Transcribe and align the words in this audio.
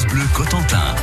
France 0.00 0.06
Bleu 0.14 0.24
Cotentin. 0.34 0.94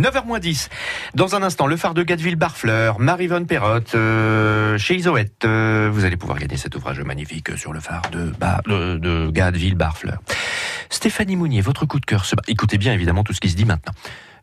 9h10. 0.00 0.68
Dans 1.14 1.36
un 1.36 1.42
instant, 1.44 1.68
le 1.68 1.76
phare 1.76 1.94
de 1.94 2.02
Gadeville-Barfleur, 2.02 2.98
Marie-Vonne 2.98 3.46
Perrotte, 3.46 3.94
euh, 3.94 4.76
chez 4.76 4.96
Isoette. 4.96 5.44
Euh, 5.44 5.88
vous 5.92 6.04
allez 6.04 6.16
pouvoir 6.16 6.38
gagner 6.40 6.56
cet 6.56 6.74
ouvrage 6.74 6.98
magnifique 7.00 7.56
sur 7.56 7.72
le 7.72 7.78
phare 7.78 8.02
de, 8.10 8.32
bah, 8.40 8.60
de, 8.66 8.96
de 8.96 9.30
Gadeville-Barfleur. 9.30 10.18
Stéphanie 10.90 11.36
Mounier, 11.36 11.60
votre 11.60 11.86
coup 11.86 12.00
de 12.00 12.06
cœur. 12.06 12.24
Se... 12.24 12.34
bat- 12.34 12.42
Écoutez 12.48 12.76
bien 12.76 12.92
évidemment 12.92 13.22
tout 13.22 13.34
ce 13.34 13.40
qui 13.40 13.50
se 13.50 13.56
dit 13.56 13.66
maintenant. 13.66 13.92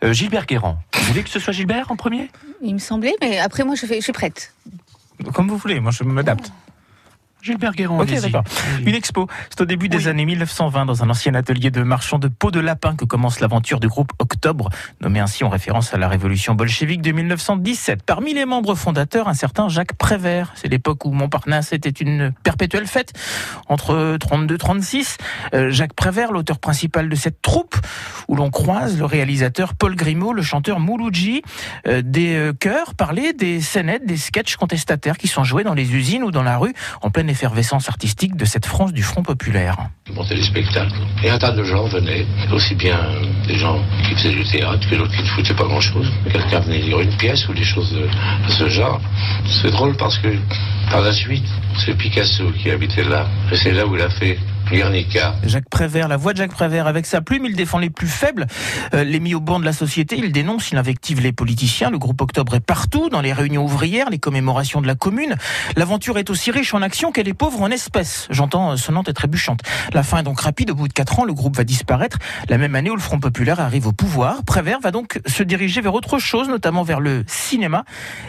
Euh, 0.06 0.14
Gilbert 0.14 0.46
Guérand. 0.46 0.80
Vous 0.96 1.04
voulez 1.04 1.24
que 1.24 1.30
ce 1.30 1.40
soit 1.40 1.52
Gilbert 1.52 1.92
en 1.92 1.98
premier? 1.98 2.30
Il 2.62 2.76
me 2.76 2.80
semblait, 2.80 3.16
mais 3.20 3.40
après 3.40 3.66
moi 3.66 3.76
je, 3.76 3.86
fais, 3.88 3.96
je 3.98 4.04
suis 4.04 4.14
prête. 4.14 4.54
Comme 5.34 5.50
vous 5.50 5.58
voulez, 5.58 5.82
moi 5.82 5.92
je 5.92 6.06
m'adapte. 6.06 6.54
Gilbert. 7.50 7.74
Ok, 7.90 8.22
d'accord. 8.22 8.44
Une 8.86 8.96
expo, 8.96 9.28
c'est 9.50 9.62
au 9.62 9.66
début 9.66 9.90
des 9.90 10.08
années 10.08 10.26
1920 10.26 10.86
dans 10.86 11.04
un 11.04 11.10
ancien 11.10 11.34
atelier 11.34 11.72
de 11.72 11.82
marchands 11.84 12.20
de 12.20 12.28
peau 12.28 12.52
de 12.52 12.60
lapin 12.60 12.96
que 12.96 13.06
commence 13.06 13.40
l'aventure 13.40 13.80
du 13.80 13.88
groupe 13.88 14.12
Nommé 15.02 15.20
ainsi 15.20 15.44
en 15.44 15.50
référence 15.50 15.94
à 15.94 15.98
la 15.98 16.08
révolution 16.08 16.56
bolchevique 16.56 17.02
de 17.02 17.12
1917. 17.12 18.04
Parmi 18.04 18.34
les 18.34 18.46
membres 18.46 18.76
fondateurs, 18.76 19.28
un 19.28 19.34
certain 19.34 19.70
Jacques 19.70 19.94
Prévert. 19.94 20.52
C'est 20.56 20.68
l'époque 20.68 21.06
où 21.06 21.12
Montparnasse 21.12 21.74
était 21.74 21.90
une 21.90 22.32
perpétuelle 22.44 22.88
fête, 22.88 23.14
entre 23.68 24.18
32-36. 24.18 25.18
Euh, 25.54 25.72
Jacques 25.72 25.94
Prévert, 25.94 26.32
l'auteur 26.32 26.60
principal 26.60 27.10
de 27.10 27.16
cette 27.16 27.42
troupe, 27.42 27.76
où 28.28 28.36
l'on 28.36 28.50
croise 28.50 28.98
le 28.98 29.06
réalisateur 29.06 29.74
Paul 29.74 29.96
Grimaud, 29.96 30.34
le 30.34 30.42
chanteur 30.42 30.80
Mouloudji, 30.80 31.42
euh, 31.88 32.02
des 32.04 32.36
euh, 32.36 32.54
chœurs 32.54 32.96
parler 32.96 33.34
des 33.34 33.62
scénettes, 33.62 34.06
des 34.06 34.18
sketchs 34.18 34.56
contestataires 34.56 35.18
qui 35.18 35.28
sont 35.28 35.44
joués 35.44 35.64
dans 35.64 35.74
les 35.74 35.94
usines 35.96 36.24
ou 36.24 36.32
dans 36.32 36.44
la 36.44 36.58
rue 36.58 36.74
en 37.02 37.10
pleine 37.10 37.30
effervescence 37.30 37.90
artistique 37.90 38.36
de 38.36 38.46
cette 38.46 38.66
France 38.66 38.94
du 38.94 39.04
Front 39.04 39.24
populaire. 39.24 39.78
Montaient 40.14 40.36
des 40.36 40.44
spectacles. 40.44 40.96
Et 41.24 41.30
un 41.30 41.38
tas 41.38 41.52
de 41.52 41.64
gens 41.64 41.88
venaient, 41.88 42.26
aussi 42.52 42.76
bien 42.76 43.00
des 43.48 43.58
gens 43.58 43.80
qui 44.08 44.16
faisaient 44.16 44.29
du 44.32 44.44
théâtre 44.44 44.88
que 44.90 44.96
d'autres 44.96 45.16
qui 45.16 45.22
ne 45.22 45.28
foutaient 45.28 45.54
pas 45.54 45.66
grand-chose. 45.66 46.12
Quelqu'un 46.32 46.60
venait 46.60 46.80
lire 46.80 47.00
une 47.00 47.16
pièce 47.18 47.48
ou 47.48 47.54
des 47.54 47.64
choses 47.64 47.92
de 47.94 48.52
ce 48.52 48.70
genre. 48.70 49.02
C'est 49.46 49.72
drôle 49.72 49.96
parce 49.96 50.18
que 50.18 50.30
par 50.90 51.02
la 51.02 51.12
suite, 51.12 51.48
c'est 51.78 51.96
Picasso 51.98 52.52
qui 52.52 52.72
habitait 52.72 53.04
là. 53.04 53.28
Et 53.52 53.56
c'est 53.56 53.72
là 53.72 53.86
où 53.86 53.96
il 53.96 54.02
a 54.02 54.10
fait 54.10 54.38
Guernica. 54.72 55.36
Jacques 55.44 55.70
Prévert, 55.70 56.08
la 56.08 56.18
voix 56.18 56.34
de 56.34 56.38
Jacques 56.38 56.54
Prévert, 56.54 56.86
avec 56.86 57.06
sa 57.06 57.22
plume, 57.22 57.46
il 57.46 57.56
défend 57.56 57.80
les 57.80 57.90
plus 57.90 58.08
faibles, 58.08 58.46
euh, 58.94 59.04
les 59.04 59.20
mis 59.20 59.34
au 59.34 59.40
banc 59.40 59.60
de 59.60 59.66
la 59.66 59.74
société, 59.74 60.16
il 60.18 60.32
dénonce, 60.32 60.72
il 60.72 60.78
invective 60.78 61.22
les 61.22 61.32
politiciens, 61.32 61.90
le 61.90 61.98
groupe 61.98 62.22
Octobre 62.22 62.56
est 62.56 62.60
partout, 62.60 63.10
dans 63.10 63.22
les 63.22 63.34
réunions 63.34 63.64
ouvrières, 63.64 64.10
les 64.10 64.20
commémorations 64.20 64.82
de 64.82 64.88
la 64.88 64.96
commune. 64.96 65.36
L'aventure 65.76 66.18
est 66.18 66.30
aussi 66.30 66.52
riche 66.52 66.74
en 66.74 66.82
actions 66.82 67.12
qu'elle 67.12 67.28
est 67.28 67.34
pauvre 67.34 67.62
en 67.62 67.72
espèces, 67.72 68.28
j'entends 68.30 68.72
euh, 68.72 68.76
sonnante 68.76 69.10
et 69.10 69.14
trébuchante. 69.14 69.62
La 69.94 70.04
fin 70.04 70.20
est 70.20 70.24
donc 70.24 70.40
rapide, 70.40 70.72
au 70.72 70.76
bout 70.76 70.88
de 70.88 70.94
quatre 70.94 71.20
ans, 71.20 71.26
le 71.26 71.34
groupe 71.34 71.58
va 71.58 71.64
disparaître, 71.64 72.20
la 72.48 72.58
même 72.58 72.76
année 72.76 72.92
où 72.92 72.96
le 72.96 73.02
Front 73.02 73.20
Populaire 73.20 73.60
arrive 73.60 73.88
au 73.88 73.92
pouvoir. 73.92 74.44
Prévert 74.44 74.80
va 74.82 74.92
donc 74.92 75.20
se 75.26 75.42
diriger 75.42 75.82
vers 75.82 75.94
autre 75.96 76.20
chose, 76.20 76.48
notamment 76.48 76.84
vers 76.84 77.00
le 77.00 77.24
cinéma, 77.28 77.86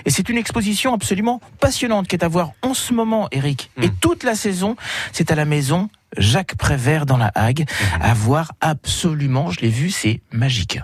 et 0.07 0.11
c'est 0.11 0.29
une 0.29 0.39
exposition 0.39 0.95
absolument 0.95 1.41
passionnante 1.61 2.09
qui 2.09 2.17
est 2.17 2.25
à 2.25 2.29
voir 2.29 2.53
en 2.63 2.73
ce 2.73 2.95
moment, 2.95 3.29
Eric, 3.31 3.71
et 3.83 3.91
toute 3.91 4.25
la 4.25 4.35
saison, 4.35 4.77
c'est 5.13 5.31
à 5.31 5.35
la 5.35 5.45
maison 5.45 5.91
Jacques 6.17 6.57
Prévert 6.57 7.07
dans 7.07 7.17
la 7.17 7.31
Hague. 7.35 7.65
À 8.01 8.15
voir 8.15 8.53
absolument, 8.61 9.51
je 9.51 9.61
l'ai 9.61 9.69
vu, 9.69 9.91
c'est 9.91 10.21
magique. 10.33 10.81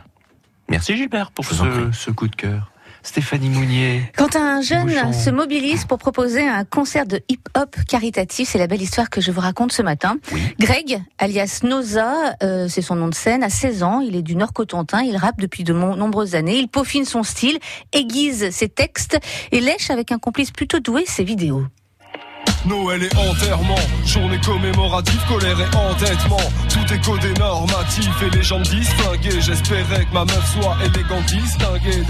Merci 0.68 0.96
Gilbert 0.96 1.30
pour 1.30 1.44
ce, 1.44 2.10
coup 2.10 2.28
de 2.28 2.36
cœur. 2.36 2.72
Stéphanie 3.02 3.50
Mounier. 3.50 4.02
Quand 4.16 4.34
un 4.34 4.60
jeune 4.62 4.88
Bouchon. 4.88 5.12
se 5.12 5.30
mobilise 5.30 5.84
pour 5.84 5.98
proposer 5.98 6.46
un 6.46 6.64
concert 6.64 7.06
de 7.06 7.20
hip-hop 7.28 7.76
caritatif, 7.86 8.48
c'est 8.48 8.58
la 8.58 8.66
belle 8.66 8.82
histoire 8.82 9.10
que 9.10 9.20
je 9.20 9.30
vous 9.30 9.40
raconte 9.40 9.70
ce 9.70 9.82
matin. 9.82 10.18
Oui. 10.32 10.42
Greg, 10.58 11.00
alias 11.18 11.60
Noza, 11.62 12.34
euh, 12.42 12.66
c'est 12.68 12.82
son 12.82 12.96
nom 12.96 13.06
de 13.06 13.14
scène, 13.14 13.44
a 13.44 13.48
16 13.48 13.84
ans, 13.84 14.00
il 14.00 14.16
est 14.16 14.22
du 14.22 14.34
Nord 14.34 14.52
Cotentin, 14.52 15.02
il 15.02 15.16
rappe 15.16 15.38
depuis 15.38 15.62
de 15.62 15.72
nombreuses 15.72 16.34
années, 16.34 16.58
il 16.58 16.66
peaufine 16.66 17.04
son 17.04 17.22
style, 17.22 17.58
aiguise 17.92 18.50
ses 18.50 18.68
textes 18.68 19.18
et 19.52 19.60
lèche 19.60 19.90
avec 19.90 20.10
un 20.10 20.18
complice 20.18 20.50
plutôt 20.50 20.80
doué 20.80 21.04
ses 21.06 21.22
vidéos. 21.22 21.64
Noël 22.66 23.02
et 23.04 23.16
enterrement, 23.16 23.74
journée 24.04 24.40
commémorative, 24.44 25.20
colère 25.28 25.56
et 25.60 25.76
entêtement. 25.76 26.36
Tout 26.68 26.92
est 26.92 27.04
codé 27.04 27.32
normatif 27.38 28.10
et 28.22 28.36
les 28.36 28.42
gens 28.42 28.60
disent 28.60 28.88
flingué. 28.90 29.40
J'espérais 29.40 30.04
que 30.04 30.12
ma 30.14 30.24
meuf 30.24 30.52
soit 30.52 30.76
élégante, 30.84 31.26
distinguée. 31.26 32.02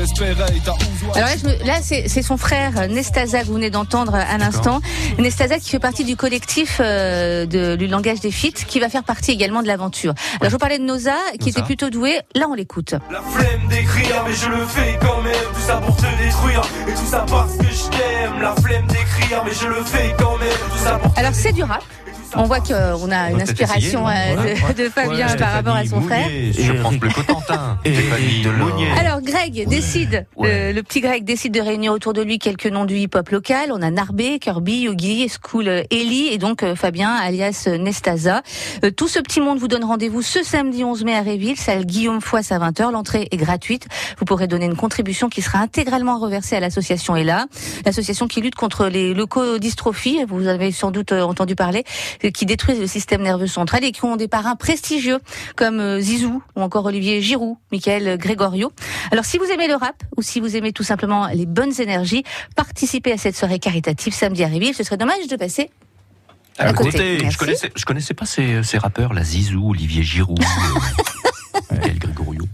Alors 1.15 1.29
là, 1.29 1.35
me- 1.45 1.67
là, 1.67 1.75
c'est 1.83 2.23
son 2.23 2.37
frère 2.37 2.89
Nestaza 2.89 3.41
que 3.43 3.47
vous 3.47 3.55
venez 3.55 3.71
d'entendre 3.71 4.15
à 4.15 4.39
l'instant. 4.39 4.81
Nestaza 5.19 5.59
qui 5.59 5.71
fait 5.71 5.79
partie 5.79 6.05
du 6.05 6.17
collectif 6.17 6.79
euh, 6.81 7.47
de, 7.47 7.77
du 7.77 7.87
langage 7.87 8.21
des 8.21 8.31
feats, 8.31 8.65
qui 8.67 8.81
va 8.81 8.89
faire 8.89 9.05
partie 9.05 9.33
également 9.33 9.63
de 9.63 9.69
l'aventure. 9.69 10.15
Alors 10.41 10.51
je 10.51 10.55
vous 10.55 10.59
parlais 10.59 10.79
de 10.79 10.85
Noza, 10.85 11.15
qui 11.39 11.47
Noza. 11.49 11.51
était 11.51 11.63
plutôt 11.63 11.91
doué. 11.91 12.19
Là, 12.35 12.47
on 12.51 12.55
l'écoute. 12.55 12.95
La 13.11 13.21
flemme 13.21 13.69
d'écrire, 13.69 14.25
mais 14.27 14.35
je 14.35 14.49
le 14.49 14.65
fais 14.67 14.99
quand 15.01 15.23
même. 15.23 15.35
Tout 15.55 15.61
ça 15.67 15.77
pour 15.77 15.97
te 15.97 16.07
détruire, 16.23 16.63
et 16.89 16.93
tout 16.95 17.07
ça 17.11 17.25
parce 17.29 17.57
que 17.57 17.65
je 17.65 17.91
t'aime. 17.91 18.41
La 18.41 18.55
flemme 18.57 18.87
d'écrire, 18.87 19.43
mais 19.45 19.53
je 19.61 19.67
le 19.69 19.83
fais 19.85 20.15
quand 20.19 20.37
même. 20.39 20.46
Alors 21.17 21.35
c'est 21.35 21.53
du 21.53 21.63
rap. 21.63 21.83
On 22.35 22.43
voit 22.43 22.61
qu'on 22.61 23.11
a 23.11 23.31
On 23.31 23.35
une 23.35 23.43
inspiration 23.43 24.07
euh, 24.07 24.13
de, 24.73 24.83
de 24.83 24.89
Fabien 24.89 25.29
par 25.37 25.53
rapport 25.53 25.77
à 25.77 25.87
son 25.87 26.01
frère. 26.03 26.29
Je 26.29 26.73
prends 26.73 26.91
le 26.91 26.99
Cotentin. 27.09 27.79
Et 27.85 27.95
Stéphanie 27.95 28.43
Delors. 28.43 28.69
Mounier. 28.69 28.91
Greg 29.51 29.69
décide, 29.69 30.27
Ouais. 30.37 30.73
le 30.73 30.83
petit 30.83 31.01
Greg 31.01 31.23
décide 31.23 31.55
de 31.55 31.61
réunir 31.61 31.93
autour 31.93 32.13
de 32.13 32.21
lui 32.21 32.41
quelques 32.41 32.67
noms 32.67 32.85
du 32.85 32.97
hip-hop 32.97 33.29
local. 33.29 33.71
On 33.73 33.81
a 33.81 33.91
Narbé, 33.93 34.41
Kirby, 34.41 34.81
Yogi, 34.81 35.29
School 35.29 35.69
euh, 35.69 35.83
Ellie 35.93 36.29
et 36.33 36.39
donc 36.39 36.65
euh, 36.65 36.75
Fabien 36.75 37.15
alias 37.15 37.67
euh, 37.69 37.79
Nestaza. 37.79 38.43
Euh, 38.85 38.91
tout 38.91 39.07
ce 39.07 39.21
petit 39.21 39.41
monde 39.41 39.59
vous 39.59 39.69
donne 39.69 39.85
rendez-vous 39.85 40.21
ce 40.21 40.43
samedi 40.43 40.83
11 40.83 41.05
mai 41.05 41.15
à 41.15 41.23
Réville, 41.23 41.57
salle 41.57 41.87
Guillaume 41.87 42.21
Foisse 42.21 42.51
à 42.51 42.59
20h. 42.59 42.91
L'entrée 42.91 43.29
est 43.31 43.37
gratuite. 43.37 43.87
Vous 44.19 44.25
pourrez 44.25 44.49
donner 44.49 44.67
une 44.67 44.75
contribution 44.77 45.29
qui 45.29 45.43
sera 45.43 45.59
intégralement 45.61 46.19
reversée 46.19 46.57
à 46.57 46.61
l'association 46.61 47.15
ELA, 47.15 47.47
l'association 47.85 48.27
qui 48.27 48.41
lutte 48.41 48.57
contre 48.57 48.87
les 48.89 49.15
leucodystrophies, 49.15 50.25
vous 50.29 50.49
avez 50.49 50.73
sans 50.73 50.91
doute 50.91 51.13
entendu 51.13 51.55
parler, 51.55 51.85
qui 52.35 52.47
détruisent 52.47 52.81
le 52.81 52.89
système 52.89 53.23
nerveux 53.23 53.47
central 53.47 53.85
et 53.85 53.93
qui 53.93 54.05
ont 54.05 54.17
des 54.17 54.29
parrains 54.29 54.57
prestigieux 54.57 55.19
comme 55.55 56.01
Zizou 56.01 56.43
ou 56.57 56.61
encore 56.63 56.87
Olivier 56.87 57.23
Giroud, 57.23 57.57
Michael 57.71 58.19
Grégorio. 58.19 58.73
Alors 59.13 59.25
si 59.25 59.36
vous 59.39 59.47
aimez 59.47 59.69
le 59.69 59.75
rap 59.75 60.03
ou 60.17 60.23
si 60.23 60.41
vous 60.41 60.57
aimez 60.57 60.73
tout 60.73 60.83
simplement 60.83 61.29
les 61.29 61.47
bonnes 61.47 61.79
énergies, 61.81 62.25
participez 62.55 63.13
à 63.13 63.19
cette 63.19 63.37
soirée 63.37 63.59
caritative 63.59 64.15
samedi 64.15 64.45
à 64.45 64.49
Réville. 64.49 64.75
Ce 64.75 64.85
serait 64.85 64.97
dommage 64.97 65.27
de 65.29 65.37
passer 65.37 65.71
à 66.59 66.73
côté. 66.73 67.29
Je 67.31 67.37
connaissais, 67.37 67.71
je 67.75 67.85
connaissais 67.85 68.15
pas 68.15 68.27
ces, 68.27 68.63
ces 68.63 68.79
rappeurs, 68.79 69.13
la 69.13 69.23
Zizou, 69.23 69.71
Olivier 69.71 70.03
Giroud, 70.03 70.41
euh, 70.41 71.61
Michael 71.71 71.99
Gregorio. 71.99 72.45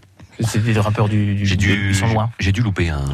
C'est 0.41 0.63
des 0.63 0.79
rappeurs 0.81 1.09
du, 1.09 1.35
du 1.35 1.47
J'ai 1.47 1.57
dû, 1.57 1.91
ils 1.91 1.95
sont 1.95 2.09
loin. 2.09 2.31
j'ai 2.41 2.53
dû 2.53 2.63
louper 2.63 2.89
un, 2.89 3.05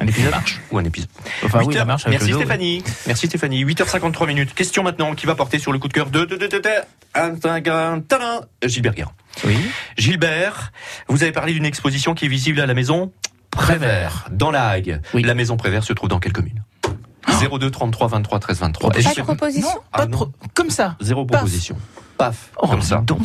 Un 0.00 0.06
épisode 0.06 0.32
ou 0.70 0.78
un 0.78 0.84
épisode. 0.84 1.10
Enfin 1.44 1.60
oui, 1.60 1.66
8 1.68 1.74
la 1.74 1.80
heures. 1.80 1.86
marche 1.86 2.06
avec 2.06 2.20
Merci 2.20 2.30
le 2.30 2.38
dos, 2.38 2.40
Stéphanie. 2.40 2.82
Merci 3.06 3.26
Stéphanie. 3.26 3.64
8h53 3.64 4.26
minutes. 4.26 4.54
Question 4.54 4.82
maintenant 4.82 5.14
qui 5.14 5.26
va 5.26 5.34
porter 5.34 5.58
sur 5.58 5.72
le 5.72 5.78
coup 5.78 5.88
de 5.88 5.92
cœur 5.92 6.08
de, 6.08 6.24
de, 6.24 6.36
de, 6.36 6.46
de, 6.46 6.58
de, 6.58 8.68
Gilbert 8.68 8.94
Guérin. 8.94 9.12
Oui. 9.44 9.56
Gilbert, 9.96 10.72
vous 11.08 11.22
avez 11.22 11.32
parlé 11.32 11.52
d'une 11.52 11.64
exposition 11.64 12.14
qui 12.14 12.26
est 12.26 12.28
visible 12.28 12.60
à 12.60 12.66
la 12.66 12.74
maison 12.74 13.12
Prévert, 13.50 14.26
dans 14.30 14.50
la 14.50 14.68
Hague. 14.68 15.00
Oui. 15.14 15.22
La 15.22 15.34
maison 15.34 15.56
Prévert 15.56 15.82
se 15.84 15.92
trouve 15.92 16.08
dans 16.08 16.20
quelle 16.20 16.32
commune? 16.32 16.62
02 17.50 17.70
33 17.70 18.08
23 18.08 18.38
13 18.40 18.60
23. 18.60 18.90
Pas 18.90 18.98
de 18.98 19.20
proposition 19.22 19.68
Ah 19.92 19.98
Pas 19.98 20.06
de 20.06 20.10
non. 20.12 20.16
pro- 20.18 20.32
Comme 20.54 20.70
ça. 20.70 20.96
Zéro 21.00 21.24
Paf. 21.24 21.38
proposition. 21.40 21.76
Paf, 22.18 22.50
Oh, 22.58 22.68
comme 22.68 22.82
ça. 22.82 22.98
dis 22.98 23.06
donc. 23.06 23.20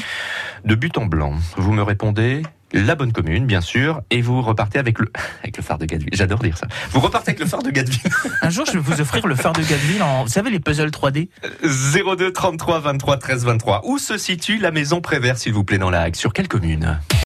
De 0.64 0.74
but 0.76 0.98
en 0.98 1.06
blanc, 1.06 1.34
vous 1.58 1.74
me 1.74 1.84
répondez 1.84 2.42
la 2.80 2.96
bonne 2.96 3.12
commune, 3.12 3.46
bien 3.46 3.62
sûr, 3.62 4.02
et 4.12 4.22
vous 4.22 4.42
repartez 4.42 4.80
avec 4.80 5.00
le, 5.00 5.12
avec 5.44 5.58
le 5.58 5.64
phare 5.64 5.78
de 5.78 5.86
Gadeville. 5.86 6.10
J'adore 6.14 6.40
dire 6.40 6.58
ça. 6.58 6.68
Vous 6.92 7.00
repartez 7.00 7.32
avec 7.32 7.40
le 7.40 7.46
phare 7.46 7.64
de 7.64 7.72
Gadeville. 7.72 8.12
Un 8.42 8.50
jour, 8.50 8.66
je 8.66 8.74
vais 8.74 8.80
vous 8.80 9.02
offrir 9.02 9.26
le 9.28 9.36
phare 9.36 9.54
de 9.54 9.62
Gadeville 9.62 10.04
en, 10.04 10.24
vous 10.24 10.30
savez, 10.30 10.50
les 10.50 10.60
puzzles 10.60 10.90
3D. 10.90 11.30
02 11.64 12.32
33 12.32 12.80
23 12.80 13.18
13 13.18 13.46
23. 13.46 13.82
Où 13.86 13.98
se 13.98 14.18
situe 14.18 14.58
la 14.58 14.72
maison 14.72 15.02
Prévert, 15.02 15.38
s'il 15.38 15.54
vous 15.54 15.64
plaît, 15.64 15.78
dans 15.78 15.90
la 15.90 16.02
Hague 16.02 16.16
Sur 16.16 16.34
quelle 16.34 16.48
commune? 16.48 17.00